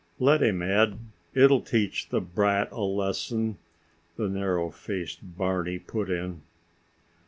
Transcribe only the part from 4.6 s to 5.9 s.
faced Barney